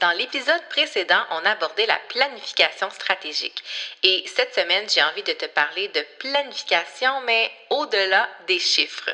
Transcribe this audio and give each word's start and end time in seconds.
Dans 0.00 0.10
l'épisode 0.16 0.62
précédent, 0.70 1.20
on 1.30 1.46
abordait 1.46 1.86
la 1.86 1.98
planification 2.08 2.88
stratégique. 2.90 3.62
Et 4.02 4.24
cette 4.26 4.54
semaine, 4.54 4.88
j'ai 4.88 5.02
envie 5.02 5.22
de 5.22 5.32
te 5.32 5.44
parler 5.44 5.90
de 5.94 6.00
planification, 6.18 7.10
mais 7.26 7.50
au-delà 7.68 8.26
des 8.48 8.58
chiffres. 8.58 9.10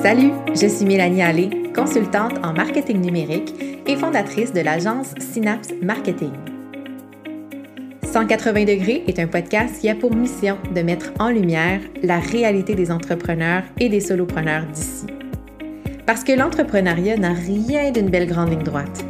Salut, 0.00 0.30
je 0.54 0.68
suis 0.68 0.86
Mélanie 0.86 1.24
Allé, 1.24 1.50
consultante 1.74 2.38
en 2.44 2.52
marketing 2.52 3.00
numérique 3.00 3.52
et 3.86 3.96
fondatrice 3.96 4.52
de 4.52 4.60
l'agence 4.60 5.08
Synapse 5.18 5.70
Marketing. 5.82 6.32
180 8.04 8.64
degrés 8.66 9.02
est 9.08 9.18
un 9.18 9.26
podcast 9.26 9.80
qui 9.80 9.88
a 9.88 9.96
pour 9.96 10.14
mission 10.14 10.58
de 10.70 10.80
mettre 10.80 11.10
en 11.18 11.30
lumière 11.30 11.80
la 12.04 12.20
réalité 12.20 12.76
des 12.76 12.92
entrepreneurs 12.92 13.64
et 13.80 13.88
des 13.88 14.00
solopreneurs 14.00 14.66
d'ici. 14.66 15.06
Parce 16.06 16.22
que 16.22 16.32
l'entrepreneuriat 16.32 17.16
n'a 17.16 17.34
rien 17.34 17.90
d'une 17.90 18.10
belle 18.10 18.28
grande 18.28 18.50
ligne 18.50 18.62
droite. 18.62 19.04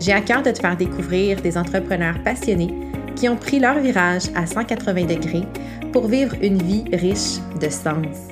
J'ai 0.00 0.12
à 0.12 0.22
cœur 0.22 0.42
de 0.42 0.50
te 0.50 0.58
faire 0.58 0.76
découvrir 0.76 1.42
des 1.42 1.58
entrepreneurs 1.58 2.18
passionnés 2.24 2.74
qui 3.16 3.28
ont 3.28 3.36
pris 3.36 3.60
leur 3.60 3.78
virage 3.80 4.24
à 4.34 4.46
180 4.46 5.04
degrés 5.04 5.44
pour 5.92 6.08
vivre 6.08 6.34
une 6.42 6.62
vie 6.62 6.84
riche 6.92 7.38
de 7.60 7.68
sens. 7.68 8.30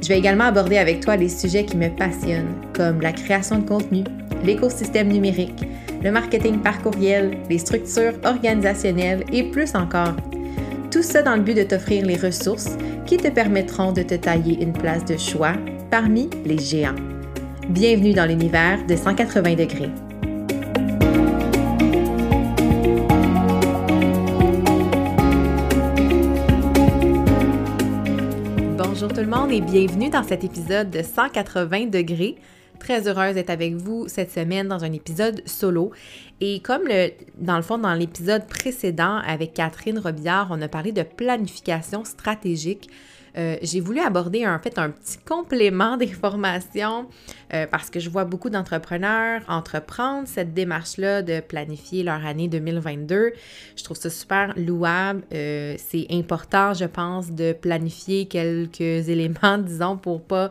Je 0.00 0.08
vais 0.08 0.18
également 0.18 0.44
aborder 0.44 0.78
avec 0.78 1.00
toi 1.00 1.16
les 1.16 1.28
sujets 1.28 1.64
qui 1.64 1.76
me 1.76 1.88
passionnent, 1.88 2.54
comme 2.74 3.00
la 3.00 3.12
création 3.12 3.58
de 3.58 3.68
contenu, 3.68 4.04
l'écosystème 4.44 5.08
numérique, 5.08 5.64
le 6.02 6.12
marketing 6.12 6.60
par 6.60 6.80
courriel, 6.80 7.38
les 7.50 7.58
structures 7.58 8.14
organisationnelles 8.22 9.24
et 9.32 9.50
plus 9.50 9.74
encore. 9.74 10.14
Tout 10.92 11.02
ça 11.02 11.22
dans 11.22 11.34
le 11.34 11.42
but 11.42 11.56
de 11.56 11.64
t'offrir 11.64 12.06
les 12.06 12.16
ressources 12.16 12.76
qui 13.06 13.16
te 13.16 13.28
permettront 13.28 13.92
de 13.92 14.02
te 14.02 14.14
tailler 14.14 14.62
une 14.62 14.72
place 14.72 15.04
de 15.04 15.16
choix 15.16 15.54
parmi 15.90 16.30
les 16.44 16.58
géants. 16.58 16.94
Bienvenue 17.70 18.12
dans 18.12 18.26
l'univers 18.26 18.84
de 18.86 18.94
180 18.94 19.54
degrés. 19.54 20.03
Bonjour 28.86 29.08
tout 29.08 29.22
le 29.22 29.26
monde 29.26 29.50
et 29.50 29.62
bienvenue 29.62 30.10
dans 30.10 30.22
cet 30.22 30.44
épisode 30.44 30.90
de 30.90 31.02
180 31.02 31.86
degrés. 31.86 32.36
Très 32.78 33.08
heureuse 33.08 33.34
d'être 33.34 33.48
avec 33.48 33.76
vous 33.76 34.08
cette 34.08 34.30
semaine 34.30 34.68
dans 34.68 34.84
un 34.84 34.92
épisode 34.92 35.42
solo. 35.46 35.90
Et 36.42 36.60
comme 36.60 36.82
le, 36.86 37.10
dans 37.38 37.56
le 37.56 37.62
fond, 37.62 37.78
dans 37.78 37.94
l'épisode 37.94 38.46
précédent 38.46 39.22
avec 39.26 39.54
Catherine 39.54 39.98
Robillard, 39.98 40.48
on 40.50 40.60
a 40.60 40.68
parlé 40.68 40.92
de 40.92 41.02
planification 41.02 42.04
stratégique. 42.04 42.90
Euh, 43.36 43.56
j'ai 43.62 43.80
voulu 43.80 44.00
aborder 44.00 44.46
en 44.46 44.58
fait 44.58 44.78
un 44.78 44.90
petit 44.90 45.18
complément 45.18 45.96
d'information 45.98 47.08
euh, 47.52 47.66
parce 47.66 47.90
que 47.90 48.00
je 48.00 48.08
vois 48.08 48.24
beaucoup 48.24 48.50
d'entrepreneurs 48.50 49.42
entreprendre 49.48 50.28
cette 50.28 50.54
démarche-là 50.54 51.22
de 51.22 51.40
planifier 51.40 52.02
leur 52.02 52.24
année 52.24 52.48
2022. 52.48 53.32
Je 53.76 53.84
trouve 53.84 53.96
ça 53.96 54.10
super 54.10 54.54
louable. 54.56 55.22
Euh, 55.32 55.74
c'est 55.78 56.06
important, 56.10 56.74
je 56.74 56.84
pense, 56.84 57.30
de 57.30 57.52
planifier 57.52 58.26
quelques 58.26 58.80
éléments, 59.08 59.58
disons, 59.58 59.96
pour 59.96 60.22
pas 60.22 60.50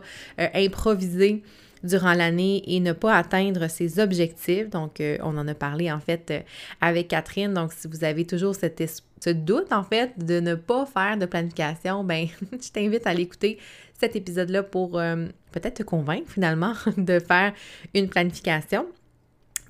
improviser 0.54 1.42
durant 1.84 2.14
l'année 2.14 2.62
et 2.66 2.80
ne 2.80 2.92
pas 2.92 3.16
atteindre 3.16 3.68
ses 3.68 4.00
objectifs. 4.00 4.68
Donc, 4.70 5.00
on 5.00 5.36
en 5.38 5.46
a 5.46 5.54
parlé 5.54 5.92
en 5.92 6.00
fait 6.00 6.44
avec 6.80 7.08
Catherine. 7.08 7.54
Donc, 7.54 7.72
si 7.72 7.86
vous 7.86 8.02
avez 8.02 8.24
toujours 8.26 8.56
ce 8.56 9.30
doute, 9.30 9.72
en 9.72 9.84
fait, 9.84 10.12
de 10.18 10.40
ne 10.40 10.54
pas 10.54 10.86
faire 10.86 11.16
de 11.16 11.26
planification, 11.26 12.04
ben, 12.04 12.26
je 12.52 12.70
t'invite 12.70 13.06
à 13.06 13.10
aller 13.10 13.22
écouter 13.22 13.58
cet 13.98 14.16
épisode-là 14.16 14.62
pour 14.62 14.98
euh, 14.98 15.26
peut-être 15.52 15.74
te 15.74 15.82
convaincre 15.82 16.30
finalement 16.30 16.74
de 16.96 17.18
faire 17.20 17.52
une 17.94 18.08
planification. 18.08 18.86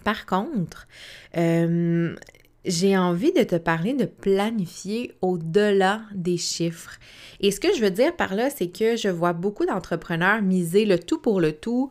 Par 0.02 0.26
contre, 0.26 0.86
euh, 1.36 2.14
j'ai 2.64 2.96
envie 2.96 3.32
de 3.32 3.42
te 3.42 3.56
parler 3.56 3.92
de 3.92 4.06
planifier 4.06 5.12
au-delà 5.20 6.02
des 6.14 6.36
chiffres. 6.36 6.98
Et 7.40 7.50
ce 7.50 7.60
que 7.60 7.74
je 7.74 7.80
veux 7.80 7.90
dire 7.90 8.16
par 8.16 8.34
là, 8.34 8.48
c'est 8.50 8.68
que 8.68 8.96
je 8.96 9.08
vois 9.08 9.32
beaucoup 9.32 9.66
d'entrepreneurs 9.66 10.42
miser 10.42 10.84
le 10.84 10.98
tout 10.98 11.18
pour 11.18 11.40
le 11.40 11.52
tout 11.52 11.90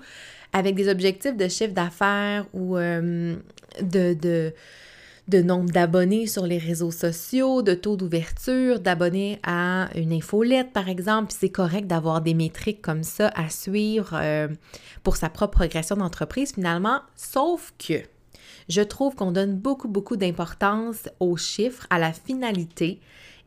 avec 0.52 0.76
des 0.76 0.90
objectifs 0.90 1.36
de 1.36 1.48
chiffre 1.48 1.74
d'affaires 1.74 2.46
ou 2.54 2.78
euh, 2.78 3.36
de 3.82 5.42
nombre 5.42 5.72
d'abonnés 5.72 6.28
sur 6.28 6.46
les 6.46 6.58
réseaux 6.58 6.92
sociaux, 6.92 7.62
de 7.62 7.74
taux 7.74 7.96
d'ouverture, 7.96 8.80
d'abonnés 8.80 9.40
à 9.44 9.90
une 9.96 10.14
infolette, 10.14 10.72
par 10.74 10.90
exemple. 10.90 11.34
c'est 11.38 11.50
correct 11.50 11.88
d'avoir 11.88 12.22
des 12.22 12.34
métriques 12.34 12.82
comme 12.82 13.04
ça 13.04 13.32
à 13.36 13.50
suivre 13.50 14.12
euh, 14.14 14.48
pour 15.04 15.18
sa 15.18 15.30
propre 15.30 15.58
progression 15.58 15.96
d'entreprise, 15.96 16.54
finalement, 16.54 17.02
sauf 17.16 17.74
que 17.78 18.02
je 18.70 18.82
trouve 18.82 19.16
qu'on 19.16 19.32
donne 19.32 19.56
beaucoup, 19.56 19.88
beaucoup 19.88 20.16
d'importance 20.16 21.10
aux 21.20 21.38
chiffres, 21.38 21.88
à 21.90 22.00
la 22.00 22.14
finalité, 22.14 23.00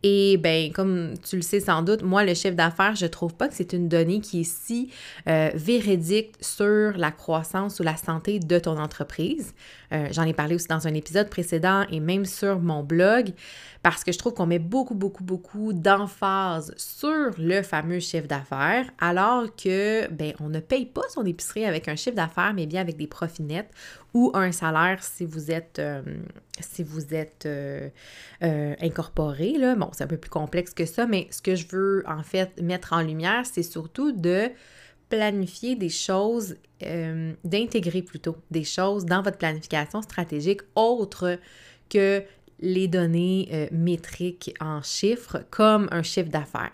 et 0.09 0.37
ben, 0.37 0.71
comme 0.73 1.15
tu 1.29 1.35
le 1.35 1.43
sais 1.43 1.59
sans 1.59 1.83
doute, 1.83 2.05
moi, 2.05 2.23
le 2.23 2.33
chiffre 2.33 2.55
d'affaires, 2.55 2.95
je 2.95 3.07
trouve 3.07 3.35
pas 3.35 3.49
que 3.49 3.55
c'est 3.55 3.73
une 3.73 3.89
donnée 3.89 4.21
qui 4.21 4.43
est 4.43 4.45
si 4.45 4.93
euh, 5.29 5.51
véridique 5.53 6.37
sur 6.41 6.93
la 6.97 7.11
croissance 7.11 7.81
ou 7.81 7.83
la 7.83 7.97
santé 7.97 8.39
de 8.39 8.59
ton 8.61 8.79
entreprise. 8.79 9.53
Euh, 9.93 10.07
j'en 10.13 10.23
ai 10.23 10.33
parlé 10.33 10.55
aussi 10.55 10.69
dans 10.69 10.87
un 10.87 10.95
épisode 10.95 11.29
précédent 11.29 11.87
et 11.91 11.99
même 11.99 12.25
sur 12.25 12.61
mon 12.61 12.85
blog 12.85 13.33
parce 13.83 14.05
que 14.05 14.13
je 14.13 14.19
trouve 14.19 14.35
qu'on 14.35 14.47
met 14.47 14.59
beaucoup, 14.59 14.95
beaucoup, 14.95 15.25
beaucoup 15.25 15.73
d'emphase 15.73 16.73
sur 16.77 17.31
le 17.39 17.63
fameux 17.63 18.01
chiffre 18.01 18.27
d'affaires, 18.27 18.87
alors 19.01 19.55
que, 19.55 20.09
ben, 20.11 20.35
on 20.41 20.49
ne 20.49 20.61
paye 20.61 20.87
pas 20.87 21.03
son 21.09 21.25
épicerie 21.25 21.65
avec 21.65 21.89
un 21.89 21.97
chiffre 21.97 22.17
d'affaires, 22.17 22.53
mais 22.55 22.67
bien 22.67 22.81
avec 22.81 22.97
des 22.97 23.07
profits 23.07 23.43
nets 23.43 23.71
ou 24.13 24.31
un 24.35 24.51
salaire 24.51 25.03
si 25.03 25.25
vous 25.25 25.51
êtes, 25.51 25.79
euh, 25.79 26.03
si 26.61 26.83
vous 26.83 27.15
êtes 27.15 27.45
euh, 27.47 27.89
incorporé. 28.41 29.53
Là. 29.59 29.75
Bon, 29.75 29.91
c'est 29.93 30.05
un 30.05 30.09
peu 30.09 30.17
plus 30.17 30.31
complexe 30.31 30.75
que 30.75 30.87
ça, 30.87 31.07
mais 31.07 31.29
ce 31.31 31.43
que 31.43 31.55
je 31.55 31.67
veux 31.69 32.05
en 32.07 32.23
fait 32.23 32.61
mettre 32.61 32.93
en 32.93 33.03
lumière, 33.03 33.45
c'est 33.45 33.63
surtout 33.63 34.13
de 34.13 34.51
planifier 35.09 35.77
des 35.77 35.89
choses, 35.89 36.57
euh, 36.83 37.33
d'intégrer 37.45 38.03
plutôt 38.03 38.37
des 38.51 38.65
choses 38.65 39.05
dans 39.05 39.23
votre 39.23 39.39
planification 39.39 40.03
stratégique 40.03 40.63
autres 40.75 41.39
que 41.89 42.23
les 42.61 42.89
données 42.89 43.49
euh, 43.53 43.67
métriques 43.71 44.55
en 44.61 44.83
chiffres 44.83 45.45
comme 45.51 45.89
un 45.91 46.03
chiffre 46.03 46.31
d'affaires. 46.31 46.73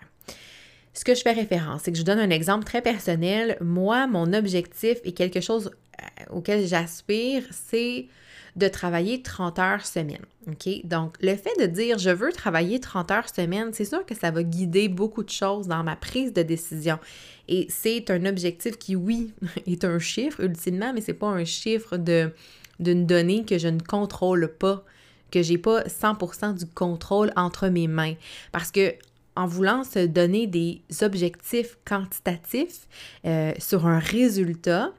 Ce 0.93 1.03
que 1.03 1.15
je 1.15 1.21
fais 1.21 1.31
référence, 1.33 1.81
c'est 1.83 1.91
que 1.91 1.97
je 1.97 2.03
donne 2.03 2.19
un 2.19 2.29
exemple 2.29 2.65
très 2.65 2.81
personnel. 2.81 3.57
Moi, 3.61 4.07
mon 4.07 4.31
objectif 4.33 4.99
et 5.03 5.13
quelque 5.13 5.41
chose 5.41 5.71
euh, 6.01 6.35
auquel 6.35 6.65
j'aspire, 6.65 7.43
c'est 7.51 8.07
de 8.55 8.67
travailler 8.67 9.21
30 9.21 9.59
heures 9.59 9.85
semaine. 9.85 10.23
OK? 10.47 10.85
Donc, 10.85 11.15
le 11.21 11.35
fait 11.35 11.53
de 11.59 11.65
dire 11.65 11.97
je 11.97 12.09
veux 12.09 12.31
travailler 12.31 12.79
30 12.79 13.11
heures 13.11 13.29
semaine, 13.29 13.69
c'est 13.73 13.85
sûr 13.85 14.05
que 14.05 14.15
ça 14.15 14.31
va 14.31 14.43
guider 14.43 14.89
beaucoup 14.89 15.23
de 15.23 15.29
choses 15.29 15.67
dans 15.67 15.83
ma 15.83 15.95
prise 15.95 16.33
de 16.33 16.43
décision. 16.43 16.99
Et 17.47 17.67
c'est 17.69 18.09
un 18.09 18.25
objectif 18.25 18.77
qui, 18.77 18.95
oui, 18.95 19.33
est 19.67 19.83
un 19.83 19.99
chiffre 19.99 20.41
ultimement, 20.41 20.93
mais 20.93 21.01
c'est 21.01 21.13
pas 21.13 21.27
un 21.27 21.45
chiffre 21.45 21.97
de 21.97 22.31
d'une 22.79 23.05
donnée 23.05 23.45
que 23.45 23.59
je 23.59 23.67
ne 23.67 23.79
contrôle 23.79 24.47
pas, 24.47 24.83
que 25.31 25.43
j'ai 25.43 25.59
pas 25.59 25.83
100% 25.83 26.57
du 26.57 26.65
contrôle 26.65 27.31
entre 27.35 27.69
mes 27.69 27.87
mains. 27.87 28.15
Parce 28.51 28.71
que 28.71 28.95
en 29.35 29.47
voulant 29.47 29.83
se 29.83 30.05
donner 30.05 30.47
des 30.47 30.81
objectifs 31.01 31.77
quantitatifs 31.85 32.87
euh, 33.25 33.53
sur 33.57 33.87
un 33.87 33.99
résultat, 33.99 34.91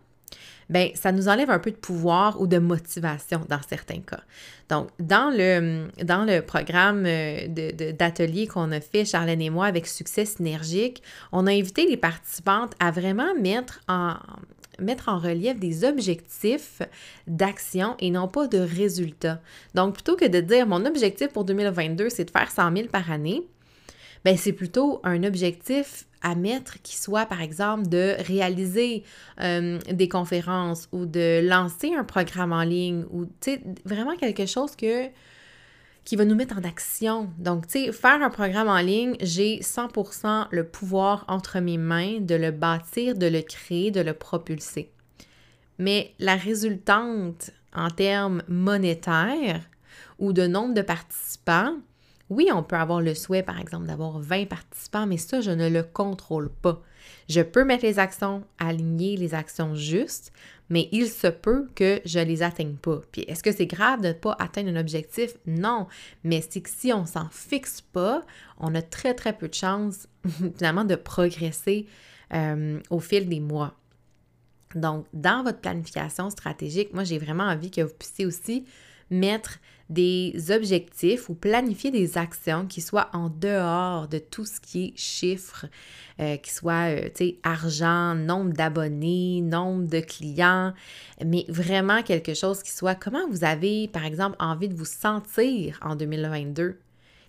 ben 0.71 0.91
ça 0.95 1.13
nous 1.13 1.29
enlève 1.29 1.51
un 1.51 1.59
peu 1.59 1.71
de 1.71 1.77
pouvoir 1.77 2.41
ou 2.41 2.47
de 2.47 2.59
motivation 2.59 3.41
dans 3.49 3.61
certains 3.69 4.01
cas. 4.01 4.21
Donc, 4.69 4.89
dans 4.99 5.31
le, 5.31 5.89
dans 6.03 6.25
le 6.25 6.41
programme 6.41 7.05
euh, 7.07 7.49
d'atelier 7.93 8.47
qu'on 8.47 8.73
a 8.73 8.81
fait, 8.81 9.05
Charlène 9.05 9.43
et 9.43 9.51
moi, 9.51 9.67
avec 9.67 9.87
Succès 9.87 10.25
Synergique, 10.25 11.03
on 11.33 11.47
a 11.47 11.51
invité 11.51 11.87
les 11.87 11.97
participantes 11.97 12.73
à 12.81 12.91
vraiment 12.91 13.35
mettre 13.35 13.81
en, 13.89 14.15
mettre 14.79 15.09
en 15.09 15.19
relief 15.19 15.59
des 15.59 15.85
objectifs 15.85 16.83
d'action 17.27 17.95
et 17.99 18.11
non 18.11 18.29
pas 18.29 18.47
de 18.47 18.59
résultats. 18.59 19.41
Donc, 19.75 19.94
plutôt 19.94 20.17
que 20.17 20.27
de 20.27 20.41
dire 20.41 20.67
mon 20.67 20.85
objectif 20.87 21.29
pour 21.29 21.44
2022, 21.44 22.09
c'est 22.09 22.25
de 22.25 22.31
faire 22.31 22.50
100 22.50 22.77
000 22.77 22.88
par 22.88 23.11
année, 23.11 23.47
ben 24.25 24.37
c'est 24.37 24.53
plutôt 24.53 25.00
un 25.05 25.23
objectif 25.23 26.06
à 26.23 26.35
mettre 26.35 26.81
qui 26.82 26.97
soit, 26.97 27.26
par 27.26 27.43
exemple, 27.43 27.87
de 27.88 28.15
réaliser 28.26 29.05
euh, 29.41 29.79
des 29.93 30.09
conférences 30.09 30.88
ou 30.93 31.05
de 31.05 31.47
lancer 31.47 31.94
un 31.94 32.05
programme 32.05 32.53
en 32.53 32.62
ligne 32.62 33.05
ou, 33.11 33.26
tu 33.26 33.32
sais, 33.43 33.62
vraiment 33.85 34.17
quelque 34.17 34.47
chose 34.47 34.75
que 34.75 35.09
qui 36.05 36.17
va 36.17 36.25
nous 36.25 36.35
mettre 36.35 36.59
en 36.59 36.65
action. 36.65 37.31
Donc, 37.38 37.67
tu 37.67 37.85
sais, 37.85 37.93
faire 37.93 38.23
un 38.23 38.31
programme 38.31 38.69
en 38.69 38.79
ligne, 38.79 39.17
j'ai 39.21 39.61
100% 39.61 40.49
le 40.50 40.67
pouvoir 40.67 41.25
entre 41.29 41.61
mes 41.61 41.79
mains 41.79 42.21
de 42.21 42.35
le 42.35 42.50
bâtir, 42.50 43.15
de 43.15 43.26
le 43.26 43.41
créer, 43.41 43.91
de 43.91 44.00
le 44.00 44.12
propulser. 44.12 44.91
Mais 45.79 46.15
la 46.19 46.37
résultante 46.37 47.50
en 47.75 47.88
termes 47.88 48.43
monétaires 48.49 49.62
ou 50.19 50.32
de 50.32 50.47
nombre 50.47 50.75
de 50.75 50.82
participants, 50.82 51.76
oui, 52.31 52.49
on 52.53 52.62
peut 52.62 52.76
avoir 52.76 53.00
le 53.00 53.15
souhait, 53.15 53.43
par 53.43 53.61
exemple, 53.61 53.87
d'avoir 53.87 54.19
20 54.19 54.47
participants, 54.47 55.06
mais 55.06 55.19
ça, 55.19 55.41
je 55.41 55.50
ne 55.50 55.69
le 55.69 55.82
contrôle 55.82 56.50
pas. 56.50 56.81
Je 57.29 57.43
peux 57.43 57.65
mettre 57.65 57.85
les 57.85 57.99
actions 57.99 58.44
alignées, 58.59 59.17
les 59.17 59.35
actions 59.35 59.75
justes, 59.75 60.32
mais 60.71 60.88
il 60.93 61.09
se 61.09 61.26
peut 61.26 61.69
que 61.75 62.00
je 62.05 62.19
les 62.19 62.43
atteigne 62.43 62.76
pas. 62.76 63.00
Puis 63.12 63.23
est-ce 63.23 63.43
que 63.43 63.53
c'est 63.53 63.67
grave 63.67 64.00
de 64.00 64.09
ne 64.09 64.12
pas 64.12 64.37
atteindre 64.38 64.71
un 64.71 64.76
objectif? 64.76 65.35
Non, 65.47 65.87
mais 66.23 66.43
c'est 66.49 66.62
que 66.62 66.71
si 66.71 66.93
on 66.93 67.06
s'en 67.06 67.29
fixe 67.31 67.81
pas, 67.81 68.23
on 68.59 68.75
a 68.75 68.82
très 68.82 69.15
très 69.15 69.37
peu 69.37 69.49
de 69.49 69.55
chances 69.55 70.09
finalement 70.56 70.85
de 70.85 70.97
progresser 70.97 71.87
euh, 72.32 72.81
au 72.91 73.00
fil 73.00 73.29
des 73.29 73.41
mois. 73.41 73.75
Donc, 74.75 75.06
dans 75.12 75.44
votre 75.44 75.61
planification 75.61 76.31
stratégique, 76.31 76.93
moi 76.94 77.05
j'ai 77.05 77.19
vraiment 77.19 77.44
envie 77.44 77.71
que 77.71 77.82
vous 77.82 77.94
puissiez 77.94 78.26
aussi 78.26 78.65
mettre 79.11 79.59
des 79.91 80.51
objectifs 80.51 81.29
ou 81.29 81.35
planifier 81.35 81.91
des 81.91 82.17
actions 82.17 82.67
qui 82.67 82.81
soient 82.81 83.11
en 83.12 83.29
dehors 83.29 84.09
de 84.09 84.19
tout 84.19 84.47
ce 84.47 84.61
qui 84.61 84.87
est 84.87 84.99
chiffres, 84.99 85.67
euh, 86.21 86.37
qui 86.39 86.53
soit, 86.53 86.89
euh, 86.97 87.31
argent, 87.43 88.15
nombre 88.15 88.53
d'abonnés, 88.53 89.43
nombre 89.43 89.87
de 89.87 90.01
clients, 90.01 90.73
mais 91.25 91.45
vraiment 91.49 92.03
quelque 92.03 92.35
chose 92.35 92.62
qui 92.62 92.73
soit 92.73 92.95
comment 92.95 93.29
vous 93.29 93.45
avez, 93.45 93.89
par 93.89 94.05
exemple, 94.05 94.37
envie 94.39 94.69
de 94.69 94.75
vous 94.75 94.87
sentir 94.87 95.79
en 95.83 95.97
2022. 95.97 96.79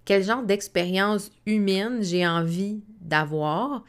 Quel 0.06 0.24
genre 0.24 0.44
d'expérience 0.44 1.32
humaine 1.46 2.04
j'ai 2.04 2.26
envie 2.26 2.84
d'avoir? 3.02 3.84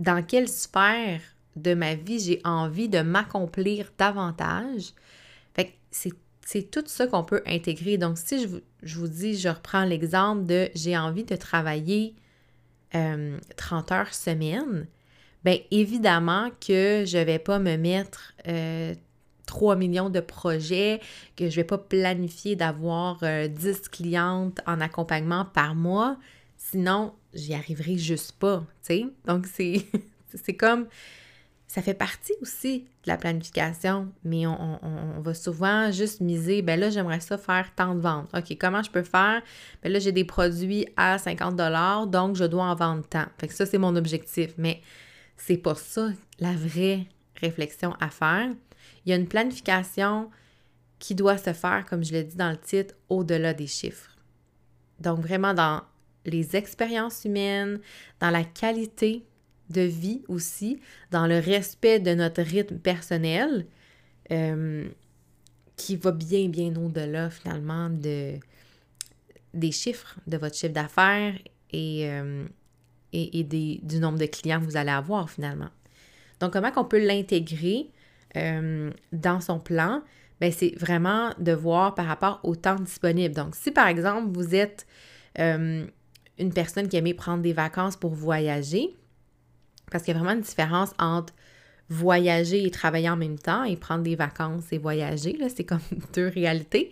Dans 0.00 0.24
quelle 0.24 0.48
sphère 0.48 1.20
de 1.56 1.74
ma 1.74 1.94
vie 1.94 2.20
j'ai 2.20 2.40
envie 2.44 2.88
de 2.88 3.00
m'accomplir 3.00 3.92
davantage? 3.98 4.92
Fait 5.54 5.74
c'est 5.90 6.14
c'est 6.44 6.70
tout 6.70 6.84
ça 6.86 7.06
qu'on 7.06 7.24
peut 7.24 7.42
intégrer. 7.46 7.98
Donc, 7.98 8.18
si 8.18 8.46
je 8.82 8.98
vous, 8.98 9.08
dis, 9.08 9.38
je 9.38 9.48
reprends 9.48 9.84
l'exemple 9.84 10.44
de 10.44 10.68
j'ai 10.74 10.96
envie 10.96 11.24
de 11.24 11.36
travailler 11.36 12.14
30 12.90 13.00
euh, 13.00 13.94
heures 13.94 14.14
semaine, 14.14 14.86
bien 15.44 15.58
évidemment 15.70 16.50
que 16.60 17.04
je 17.06 17.18
ne 17.18 17.24
vais 17.24 17.38
pas 17.38 17.58
me 17.58 17.76
mettre 17.76 18.34
3 19.46 19.74
euh, 19.74 19.78
millions 19.78 20.10
de 20.10 20.20
projets, 20.20 21.00
que 21.36 21.44
je 21.44 21.50
ne 21.50 21.56
vais 21.56 21.64
pas 21.64 21.78
planifier 21.78 22.56
d'avoir 22.56 23.18
10 23.18 23.24
euh, 23.24 23.74
clientes 23.90 24.60
en 24.66 24.80
accompagnement 24.80 25.44
par 25.44 25.74
mois, 25.74 26.18
sinon 26.58 27.14
j'y 27.32 27.54
arriverai 27.54 27.96
juste 27.96 28.32
pas. 28.32 28.64
Donc, 29.26 29.46
c'est 29.46 29.86
comme 30.58 30.86
ça 31.72 31.80
fait 31.80 31.94
partie 31.94 32.34
aussi 32.42 32.80
de 32.80 33.08
la 33.08 33.16
planification, 33.16 34.12
mais 34.24 34.46
on, 34.46 35.20
va 35.20 35.32
souvent 35.32 35.90
juste 35.90 36.20
miser, 36.20 36.60
ben 36.60 36.78
là, 36.78 36.90
j'aimerais 36.90 37.20
ça 37.20 37.38
faire 37.38 37.74
tant 37.74 37.94
de 37.94 38.00
ventes. 38.00 38.28
OK, 38.36 38.58
comment 38.60 38.82
je 38.82 38.90
peux 38.90 39.02
faire? 39.02 39.40
Ben 39.82 39.90
là, 39.90 39.98
j'ai 39.98 40.12
des 40.12 40.26
produits 40.26 40.86
à 40.98 41.16
50 41.16 41.56
donc 42.10 42.36
je 42.36 42.44
dois 42.44 42.64
en 42.64 42.74
vendre 42.74 43.08
tant. 43.08 43.24
Fait 43.38 43.48
que 43.48 43.54
ça, 43.54 43.64
c'est 43.64 43.78
mon 43.78 43.96
objectif. 43.96 44.52
Mais 44.58 44.82
c'est 45.38 45.56
pas 45.56 45.74
ça 45.74 46.10
la 46.40 46.52
vraie 46.52 47.06
réflexion 47.40 47.94
à 48.00 48.10
faire. 48.10 48.50
Il 49.06 49.10
y 49.10 49.14
a 49.14 49.16
une 49.16 49.26
planification 49.26 50.28
qui 50.98 51.14
doit 51.14 51.38
se 51.38 51.54
faire, 51.54 51.86
comme 51.88 52.04
je 52.04 52.12
l'ai 52.12 52.24
dit 52.24 52.36
dans 52.36 52.50
le 52.50 52.58
titre, 52.58 52.94
au-delà 53.08 53.54
des 53.54 53.66
chiffres. 53.66 54.14
Donc, 55.00 55.20
vraiment 55.20 55.54
dans 55.54 55.80
les 56.26 56.54
expériences 56.54 57.24
humaines, 57.24 57.80
dans 58.20 58.28
la 58.28 58.44
qualité 58.44 59.24
de 59.72 59.80
vie 59.80 60.22
aussi, 60.28 60.80
dans 61.10 61.26
le 61.26 61.38
respect 61.38 61.98
de 61.98 62.14
notre 62.14 62.42
rythme 62.42 62.78
personnel, 62.78 63.66
euh, 64.30 64.88
qui 65.76 65.96
va 65.96 66.12
bien, 66.12 66.48
bien 66.48 66.74
au-delà 66.76 67.28
finalement 67.30 67.90
de, 67.90 68.34
des 69.52 69.72
chiffres, 69.72 70.16
de 70.26 70.36
votre 70.36 70.54
chiffre 70.54 70.72
d'affaires 70.72 71.34
et, 71.72 72.08
euh, 72.08 72.44
du 73.12 73.98
nombre 73.98 74.18
de 74.18 74.26
clients 74.26 74.60
que 74.60 74.64
vous 74.66 74.76
allez 74.76 74.90
avoir 74.90 75.28
finalement. 75.28 75.70
Donc, 76.40 76.52
comment 76.52 76.70
on 76.76 76.84
peut 76.84 77.04
l'intégrer 77.04 77.90
euh, 78.36 78.90
dans 79.12 79.40
son 79.40 79.58
plan? 79.58 80.02
Bien, 80.40 80.50
c'est 80.50 80.74
vraiment 80.78 81.30
de 81.38 81.52
voir 81.52 81.94
par 81.94 82.06
rapport 82.06 82.40
au 82.42 82.54
temps 82.54 82.76
disponible. 82.76 83.34
Donc, 83.34 83.54
si 83.54 83.70
par 83.70 83.88
exemple, 83.88 84.28
vous 84.32 84.54
êtes 84.54 84.86
une 85.36 86.52
personne 86.54 86.88
qui 86.88 86.96
aime 86.96 87.12
prendre 87.14 87.42
des 87.42 87.52
vacances 87.52 87.96
pour 87.96 88.14
voyager, 88.14 88.96
parce 89.92 90.04
qu'il 90.04 90.14
y 90.14 90.16
a 90.16 90.20
vraiment 90.20 90.34
une 90.36 90.44
différence 90.44 90.92
entre 90.98 91.32
voyager 91.88 92.64
et 92.64 92.70
travailler 92.70 93.10
en 93.10 93.16
même 93.16 93.38
temps 93.38 93.64
et 93.64 93.76
prendre 93.76 94.02
des 94.02 94.16
vacances 94.16 94.72
et 94.72 94.78
voyager. 94.78 95.36
C'est 95.54 95.64
comme 95.64 95.80
deux 96.14 96.28
réalités. 96.28 96.90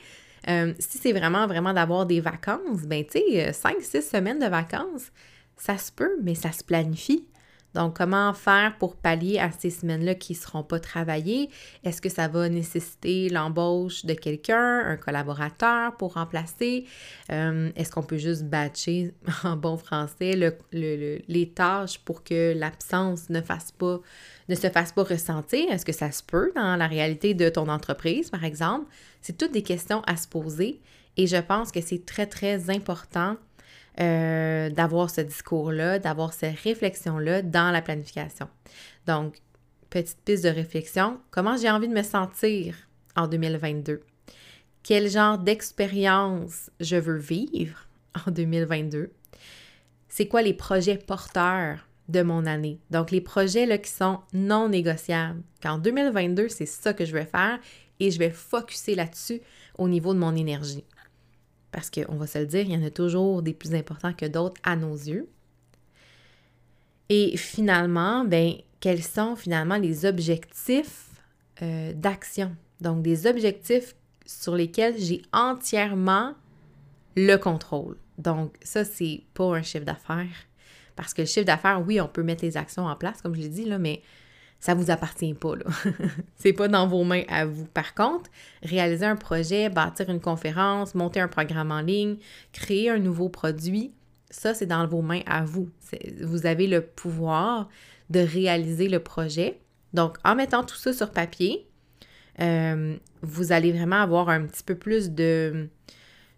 Euh, 0.48 0.72
si 0.78 0.98
c'est 0.98 1.12
vraiment, 1.12 1.46
vraiment 1.46 1.72
d'avoir 1.72 2.06
des 2.06 2.20
vacances, 2.20 2.82
ben 2.86 3.04
tu 3.04 3.18
sais, 3.18 3.50
5-6 3.50 3.96
euh, 3.96 4.00
semaines 4.00 4.38
de 4.38 4.46
vacances, 4.46 5.10
ça 5.56 5.76
se 5.76 5.92
peut, 5.92 6.18
mais 6.22 6.34
ça 6.34 6.52
se 6.52 6.64
planifie. 6.64 7.26
Donc, 7.74 7.96
comment 7.96 8.32
faire 8.34 8.76
pour 8.78 8.96
pallier 8.96 9.38
à 9.38 9.50
ces 9.52 9.70
semaines-là 9.70 10.14
qui 10.14 10.32
ne 10.32 10.38
seront 10.38 10.62
pas 10.62 10.80
travaillées? 10.80 11.50
Est-ce 11.84 12.00
que 12.00 12.08
ça 12.08 12.28
va 12.28 12.48
nécessiter 12.48 13.28
l'embauche 13.28 14.04
de 14.04 14.14
quelqu'un, 14.14 14.80
un 14.86 14.96
collaborateur 14.96 15.96
pour 15.96 16.14
remplacer? 16.14 16.86
Euh, 17.30 17.70
est-ce 17.76 17.90
qu'on 17.92 18.02
peut 18.02 18.18
juste 18.18 18.44
batcher 18.44 19.14
en 19.44 19.56
bon 19.56 19.76
français 19.76 20.32
les 20.72 21.52
tâches 21.54 21.98
pour 22.00 22.24
que 22.24 22.54
l'absence 22.56 23.30
ne 23.30 23.40
fasse 23.40 23.72
pas 23.72 24.00
ne 24.48 24.56
se 24.56 24.68
fasse 24.68 24.92
pas 24.92 25.04
ressentir? 25.04 25.70
Est-ce 25.70 25.84
que 25.84 25.92
ça 25.92 26.10
se 26.10 26.22
peut 26.22 26.52
dans 26.56 26.76
la 26.76 26.88
réalité 26.88 27.34
de 27.34 27.48
ton 27.48 27.68
entreprise, 27.68 28.30
par 28.30 28.44
exemple? 28.44 28.86
C'est 29.22 29.38
toutes 29.38 29.52
des 29.52 29.62
questions 29.62 30.02
à 30.06 30.16
se 30.16 30.26
poser 30.26 30.80
et 31.16 31.26
je 31.26 31.36
pense 31.36 31.72
que 31.72 31.80
c'est 31.80 32.04
très, 32.04 32.26
très 32.26 32.70
important 32.70 33.36
euh, 34.00 34.70
d'avoir 34.70 35.10
ce 35.10 35.20
discours-là, 35.20 35.98
d'avoir 35.98 36.32
ces 36.32 36.50
réflexions-là 36.50 37.42
dans 37.42 37.70
la 37.70 37.82
planification. 37.82 38.48
Donc, 39.06 39.38
petite 39.90 40.18
piste 40.24 40.44
de 40.44 40.48
réflexion, 40.48 41.20
comment 41.30 41.56
j'ai 41.56 41.70
envie 41.70 41.88
de 41.88 41.94
me 41.94 42.02
sentir 42.02 42.76
en 43.16 43.26
2022? 43.26 44.00
Quel 44.82 45.10
genre 45.10 45.38
d'expérience 45.38 46.70
je 46.80 46.96
veux 46.96 47.18
vivre 47.18 47.88
en 48.26 48.30
2022? 48.30 49.10
C'est 50.08 50.28
quoi 50.28 50.42
les 50.42 50.54
projets 50.54 50.96
porteurs 50.96 51.86
de 52.08 52.22
mon 52.22 52.46
année? 52.46 52.78
Donc, 52.90 53.10
les 53.10 53.20
projets 53.20 53.66
là, 53.66 53.76
qui 53.78 53.90
sont 53.90 54.20
non 54.32 54.68
négociables. 54.68 55.42
Qu'en 55.62 55.78
2022, 55.78 56.48
c'est 56.48 56.66
ça 56.66 56.94
que 56.94 57.04
je 57.04 57.12
vais 57.12 57.26
faire 57.26 57.58
et 57.98 58.10
je 58.10 58.18
vais 58.18 58.30
focuser 58.30 58.94
là-dessus 58.94 59.40
au 59.78 59.88
niveau 59.88 60.14
de 60.14 60.18
mon 60.18 60.34
énergie. 60.34 60.84
Parce 61.72 61.90
qu'on 61.90 62.16
va 62.16 62.26
se 62.26 62.38
le 62.38 62.46
dire, 62.46 62.62
il 62.62 62.72
y 62.72 62.76
en 62.76 62.84
a 62.84 62.90
toujours 62.90 63.42
des 63.42 63.54
plus 63.54 63.74
importants 63.74 64.12
que 64.12 64.26
d'autres 64.26 64.60
à 64.64 64.76
nos 64.76 64.94
yeux. 64.94 65.28
Et 67.08 67.36
finalement, 67.36 68.24
ben, 68.24 68.54
quels 68.80 69.02
sont 69.02 69.36
finalement 69.36 69.76
les 69.76 70.04
objectifs 70.06 71.08
euh, 71.62 71.92
d'action? 71.92 72.54
Donc, 72.80 73.02
des 73.02 73.26
objectifs 73.26 73.94
sur 74.24 74.54
lesquels 74.54 74.98
j'ai 74.98 75.22
entièrement 75.32 76.34
le 77.16 77.36
contrôle. 77.36 77.96
Donc, 78.18 78.54
ça, 78.62 78.84
c'est 78.84 79.22
pas 79.34 79.56
un 79.56 79.62
chiffre 79.62 79.84
d'affaires. 79.84 80.46
Parce 80.96 81.14
que 81.14 81.22
le 81.22 81.26
chiffre 81.26 81.46
d'affaires, 81.46 81.82
oui, 81.86 82.00
on 82.00 82.08
peut 82.08 82.22
mettre 82.22 82.44
les 82.44 82.56
actions 82.56 82.86
en 82.86 82.96
place, 82.96 83.22
comme 83.22 83.34
je 83.34 83.40
l'ai 83.40 83.48
dit, 83.48 83.64
là, 83.64 83.78
mais 83.78 84.02
ça 84.60 84.74
vous 84.74 84.90
appartient 84.90 85.34
pas, 85.34 85.56
là. 85.56 85.64
c'est 86.36 86.52
pas 86.52 86.68
dans 86.68 86.86
vos 86.86 87.02
mains 87.02 87.24
à 87.28 87.46
vous. 87.46 87.64
Par 87.64 87.94
contre, 87.94 88.30
réaliser 88.62 89.06
un 89.06 89.16
projet, 89.16 89.70
bâtir 89.70 90.10
une 90.10 90.20
conférence, 90.20 90.94
monter 90.94 91.20
un 91.20 91.28
programme 91.28 91.72
en 91.72 91.80
ligne, 91.80 92.16
créer 92.52 92.90
un 92.90 92.98
nouveau 92.98 93.28
produit, 93.30 93.92
ça, 94.30 94.54
c'est 94.54 94.66
dans 94.66 94.86
vos 94.86 95.02
mains 95.02 95.22
à 95.26 95.44
vous. 95.44 95.68
Vous 96.22 96.46
avez 96.46 96.68
le 96.68 96.82
pouvoir 96.82 97.68
de 98.10 98.20
réaliser 98.20 98.88
le 98.88 99.00
projet. 99.00 99.58
Donc, 99.92 100.18
en 100.24 100.36
mettant 100.36 100.62
tout 100.62 100.76
ça 100.76 100.92
sur 100.92 101.10
papier, 101.10 101.66
euh, 102.40 102.96
vous 103.22 103.52
allez 103.52 103.72
vraiment 103.72 104.00
avoir 104.00 104.28
un 104.28 104.46
petit 104.46 104.62
peu 104.62 104.76
plus 104.76 105.10
de, 105.10 105.68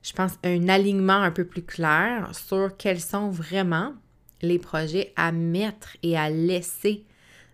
je 0.02 0.12
pense, 0.14 0.32
un 0.42 0.68
alignement 0.68 1.20
un 1.20 1.30
peu 1.30 1.44
plus 1.44 1.62
clair 1.62 2.30
sur 2.32 2.76
quels 2.78 3.00
sont 3.00 3.28
vraiment 3.28 3.94
les 4.40 4.58
projets 4.58 5.12
à 5.16 5.30
mettre 5.30 5.96
et 6.02 6.16
à 6.16 6.30
laisser 6.30 7.04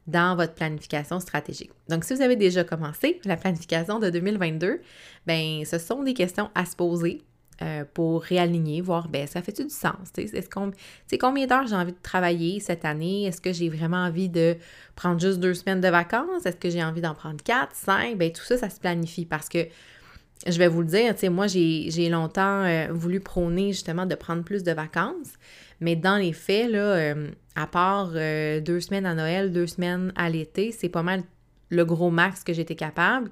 dans 0.09 0.35
votre 0.35 0.55
planification 0.55 1.21
stratégique. 1.21 1.71
Donc, 1.89 2.03
si 2.05 2.15
vous 2.15 2.23
avez 2.23 2.35
déjà 2.35 2.65
commencé 2.65 3.21
la 3.25 3.37
planification 3.37 3.99
de 3.99 4.11
2022, 4.11 4.81
ben 5.27 5.65
ce 5.65 5.79
sont 5.79 6.03
des 6.03 6.15
questions 6.15 6.51
à 6.55 6.65
se 6.65 6.75
poser 6.75 7.23
euh, 7.61 7.85
pour 7.93 8.23
réaligner, 8.23 8.81
voir, 8.81 9.09
ben 9.09 9.27
ça 9.27 9.43
fait-tu 9.43 9.65
du 9.65 9.71
sens? 9.71 10.11
Est-ce 10.17 10.49
qu'on, 10.49 10.71
combien 11.21 11.47
d'heures 11.47 11.67
j'ai 11.67 11.75
envie 11.75 11.93
de 11.93 11.99
travailler 12.03 12.59
cette 12.59 12.85
année? 12.85 13.25
Est-ce 13.25 13.41
que 13.41 13.53
j'ai 13.53 13.69
vraiment 13.69 13.99
envie 13.99 14.29
de 14.29 14.57
prendre 14.97 15.21
juste 15.21 15.41
deux 15.41 15.55
semaines 15.55 15.81
de 15.81 15.89
vacances? 15.89 16.47
Est-ce 16.47 16.57
que 16.57 16.71
j'ai 16.71 16.83
envie 16.83 17.01
d'en 17.03 17.15
prendre 17.15 17.43
quatre, 17.43 17.75
cinq? 17.75 18.17
Ben 18.17 18.33
tout 18.33 18.45
ça, 18.45 18.57
ça 18.57 18.71
se 18.71 18.81
planifie 18.81 19.27
parce 19.27 19.49
que 19.49 19.67
je 20.47 20.57
vais 20.57 20.69
vous 20.69 20.83
le 20.83 20.87
dire, 20.87 21.15
moi, 21.31 21.49
j'ai 21.49 22.09
longtemps 22.09 22.65
euh, 22.65 22.87
voulu 22.91 23.21
prôner 23.21 23.73
justement 23.73 24.07
de 24.07 24.15
prendre 24.15 24.45
plus 24.45 24.63
de 24.63 24.73
vacances, 24.73 25.33
mais 25.81 25.97
dans 25.97 26.17
les 26.17 26.33
faits, 26.33 26.71
là, 26.71 26.79
euh, 26.79 27.31
à 27.55 27.67
part 27.67 28.11
euh, 28.15 28.61
deux 28.61 28.81
semaines 28.81 29.07
à 29.07 29.15
Noël, 29.15 29.53
deux 29.53 29.67
semaines 29.67 30.13
à 30.17 30.29
l'été, 30.29 30.73
c'est 30.73 30.89
pas 30.89 31.03
mal 31.03 31.23
le 31.71 31.85
gros 31.85 32.11
max 32.11 32.45
que 32.45 32.53
j'étais 32.53 32.77
capable 32.77 33.31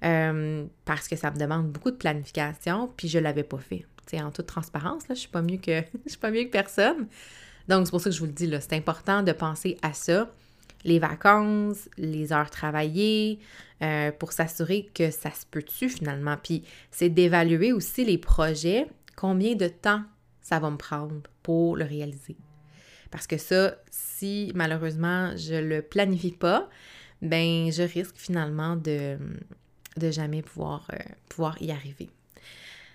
parce 0.00 1.08
que 1.08 1.16
ça 1.16 1.32
me 1.32 1.36
demande 1.36 1.72
beaucoup 1.72 1.90
de 1.90 1.96
planification, 1.96 2.88
puis 2.96 3.08
je 3.08 3.18
l'avais 3.18 3.42
pas 3.42 3.58
fait. 3.58 3.84
En 4.14 4.30
toute 4.30 4.46
transparence, 4.46 5.08
là, 5.08 5.16
je 5.16 5.20
suis 5.20 5.28
pas 5.28 5.42
mieux 5.42 5.56
que 5.56 5.80
je 6.06 6.10
suis 6.10 6.18
pas 6.18 6.30
mieux 6.30 6.44
que 6.44 6.50
personne. 6.50 7.08
Donc, 7.66 7.86
c'est 7.86 7.90
pour 7.90 8.00
ça 8.00 8.10
que 8.10 8.14
je 8.14 8.20
vous 8.20 8.26
le 8.26 8.32
dis, 8.32 8.46
là, 8.46 8.60
c'est 8.60 8.74
important 8.74 9.22
de 9.22 9.32
penser 9.32 9.76
à 9.82 9.92
ça. 9.92 10.30
les 10.84 11.00
vacances, 11.00 11.88
les 11.98 12.32
heures 12.32 12.50
travaillées, 12.50 13.40
euh, 13.80 14.10
pour 14.10 14.32
s'assurer 14.32 14.88
que 14.92 15.12
ça 15.12 15.30
se 15.30 15.46
peut-tu 15.48 15.88
finalement? 15.88 16.36
Puis 16.42 16.64
c'est 16.90 17.08
d'évaluer 17.08 17.72
aussi 17.72 18.04
les 18.04 18.18
projets, 18.18 18.88
combien 19.14 19.54
de 19.54 19.68
temps 19.68 20.02
ça 20.48 20.58
va 20.58 20.70
me 20.70 20.78
prendre 20.78 21.20
pour 21.42 21.76
le 21.76 21.84
réaliser. 21.84 22.36
Parce 23.10 23.26
que 23.26 23.36
ça, 23.36 23.76
si 23.90 24.50
malheureusement 24.54 25.36
je 25.36 25.54
le 25.54 25.82
planifie 25.82 26.32
pas, 26.32 26.70
ben 27.20 27.70
je 27.70 27.82
risque 27.82 28.16
finalement 28.16 28.74
de, 28.76 29.18
de 29.98 30.10
jamais 30.10 30.40
pouvoir, 30.40 30.88
euh, 30.94 30.98
pouvoir 31.28 31.60
y 31.60 31.70
arriver. 31.70 32.08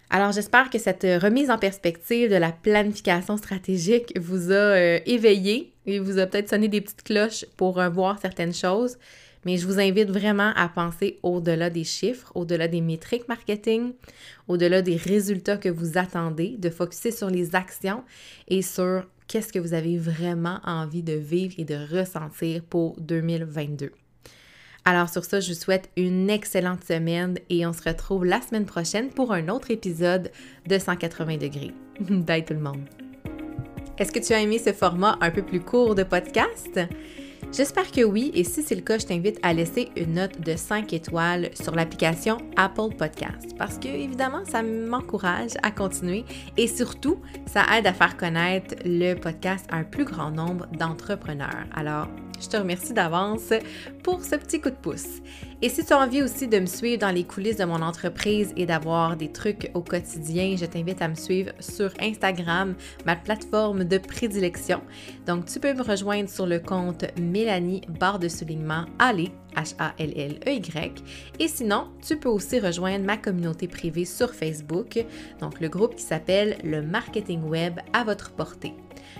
Alors 0.09 0.31
j'espère 0.31 0.69
que 0.69 0.77
cette 0.77 1.07
remise 1.21 1.49
en 1.49 1.57
perspective 1.57 2.29
de 2.29 2.35
la 2.35 2.51
planification 2.51 3.37
stratégique 3.37 4.13
vous 4.19 4.51
a 4.51 4.75
euh, 4.75 4.99
éveillé 5.05 5.73
et 5.85 5.99
vous 5.99 6.19
a 6.19 6.27
peut-être 6.27 6.49
sonné 6.49 6.67
des 6.67 6.81
petites 6.81 7.03
cloches 7.03 7.45
pour 7.57 7.81
voir 7.89 8.19
certaines 8.19 8.53
choses. 8.53 8.97
Mais 9.45 9.57
je 9.57 9.65
vous 9.65 9.79
invite 9.79 10.09
vraiment 10.09 10.53
à 10.55 10.69
penser 10.69 11.19
au-delà 11.21 11.69
des 11.69 11.83
chiffres, 11.83 12.31
au-delà 12.35 12.67
des 12.67 12.81
métriques 12.81 13.27
marketing, 13.27 13.93
au-delà 14.47 14.81
des 14.81 14.95
résultats 14.95 15.57
que 15.57 15.69
vous 15.69 15.97
attendez, 15.97 16.55
de 16.57 16.69
focuser 16.69 17.11
sur 17.11 17.29
les 17.29 17.55
actions 17.55 18.03
et 18.47 18.61
sur 18.61 19.05
qu'est-ce 19.27 19.51
que 19.51 19.59
vous 19.59 19.73
avez 19.73 19.97
vraiment 19.97 20.59
envie 20.63 21.03
de 21.03 21.13
vivre 21.13 21.55
et 21.57 21.65
de 21.65 21.75
ressentir 21.97 22.63
pour 22.63 22.95
2022. 23.01 23.91
Alors 24.85 25.07
sur 25.07 25.23
ça, 25.23 25.39
je 25.39 25.53
vous 25.53 25.59
souhaite 25.59 25.89
une 25.95 26.29
excellente 26.29 26.83
semaine 26.83 27.37
et 27.49 27.65
on 27.65 27.71
se 27.71 27.83
retrouve 27.83 28.25
la 28.25 28.41
semaine 28.41 28.65
prochaine 28.65 29.09
pour 29.09 29.31
un 29.31 29.47
autre 29.47 29.71
épisode 29.71 30.31
de 30.67 30.77
180 30.77 31.37
degrés. 31.37 31.71
Bye 31.99 32.43
tout 32.43 32.53
le 32.53 32.59
monde. 32.59 32.81
Est-ce 33.97 34.11
que 34.11 34.19
tu 34.19 34.33
as 34.33 34.41
aimé 34.41 34.57
ce 34.57 34.73
format 34.73 35.17
un 35.21 35.31
peu 35.31 35.41
plus 35.41 35.61
court 35.61 35.95
de 35.95 36.03
podcast? 36.03 36.79
J'espère 37.55 37.91
que 37.91 38.03
oui, 38.03 38.31
et 38.33 38.43
si 38.43 38.63
c'est 38.63 38.73
le 38.73 38.81
cas, 38.81 38.97
je 38.97 39.05
t'invite 39.05 39.37
à 39.43 39.53
laisser 39.53 39.89
une 39.95 40.15
note 40.15 40.41
de 40.41 40.55
5 40.55 40.91
étoiles 40.91 41.51
sur 41.53 41.75
l'application 41.75 42.39
Apple 42.55 42.95
Podcast 42.97 43.55
parce 43.59 43.77
que, 43.77 43.87
évidemment, 43.87 44.43
ça 44.45 44.63
m'encourage 44.63 45.51
à 45.61 45.69
continuer 45.69 46.25
et 46.57 46.67
surtout, 46.67 47.21
ça 47.45 47.63
aide 47.77 47.85
à 47.85 47.93
faire 47.93 48.17
connaître 48.17 48.75
le 48.85 49.13
podcast 49.13 49.67
à 49.69 49.77
un 49.77 49.83
plus 49.83 50.05
grand 50.05 50.31
nombre 50.31 50.65
d'entrepreneurs. 50.77 51.65
Alors, 51.75 52.07
je 52.43 52.49
te 52.49 52.57
remercie 52.57 52.93
d'avance 52.93 53.53
pour 54.03 54.23
ce 54.23 54.35
petit 54.35 54.59
coup 54.59 54.69
de 54.69 54.75
pouce. 54.75 55.21
Et 55.61 55.69
si 55.69 55.85
tu 55.85 55.93
as 55.93 55.99
envie 55.99 56.21
aussi 56.21 56.47
de 56.47 56.59
me 56.59 56.65
suivre 56.65 56.99
dans 56.99 57.09
les 57.09 57.23
coulisses 57.23 57.55
de 57.55 57.63
mon 57.63 57.81
entreprise 57.81 58.53
et 58.57 58.65
d'avoir 58.65 59.15
des 59.15 59.31
trucs 59.31 59.71
au 59.73 59.81
quotidien, 59.81 60.55
je 60.57 60.65
t'invite 60.65 61.01
à 61.01 61.07
me 61.07 61.15
suivre 61.15 61.51
sur 61.59 61.91
Instagram, 62.01 62.75
ma 63.05 63.15
plateforme 63.15 63.85
de 63.85 63.97
prédilection. 63.97 64.81
Donc, 65.25 65.45
tu 65.45 65.59
peux 65.59 65.73
me 65.73 65.81
rejoindre 65.81 66.29
sur 66.29 66.45
le 66.45 66.59
compte 66.59 67.05
Mélanie 67.17 67.81
barre 67.87 68.19
de 68.19 68.27
soulignement 68.27 68.85
Allez 68.99 69.31
H-A-L-L-E-Y. 69.55 71.03
Et 71.39 71.47
sinon, 71.47 71.87
tu 72.05 72.17
peux 72.17 72.29
aussi 72.29 72.59
rejoindre 72.59 73.05
ma 73.05 73.17
communauté 73.17 73.67
privée 73.67 74.05
sur 74.05 74.33
Facebook, 74.33 75.05
donc 75.39 75.61
le 75.61 75.69
groupe 75.69 75.95
qui 75.95 76.03
s'appelle 76.03 76.57
le 76.63 76.81
Marketing 76.81 77.43
Web 77.43 77.79
à 77.93 78.03
votre 78.03 78.31
portée. 78.31 78.73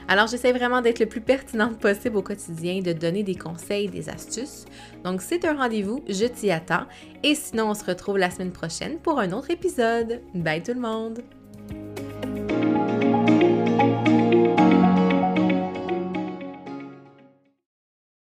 Alors, 0.07 0.27
j'essaie 0.27 0.51
vraiment 0.51 0.81
d'être 0.81 0.99
le 0.99 1.05
plus 1.05 1.21
pertinente 1.21 1.77
possible 1.79 2.17
au 2.17 2.21
quotidien, 2.21 2.81
de 2.81 2.93
donner 2.93 3.23
des 3.23 3.35
conseils, 3.35 3.87
des 3.87 4.09
astuces. 4.09 4.65
Donc, 5.03 5.21
c'est 5.21 5.45
un 5.45 5.53
rendez-vous, 5.53 6.03
je 6.07 6.25
t'y 6.25 6.51
attends. 6.51 6.85
Et 7.23 7.35
sinon, 7.35 7.69
on 7.69 7.73
se 7.73 7.85
retrouve 7.85 8.17
la 8.17 8.29
semaine 8.29 8.51
prochaine 8.51 8.97
pour 8.99 9.19
un 9.19 9.31
autre 9.31 9.51
épisode. 9.51 10.21
Bye 10.33 10.63
tout 10.63 10.73
le 10.73 10.81
monde! 10.81 11.42